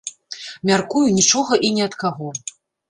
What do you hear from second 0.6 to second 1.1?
Мяркую,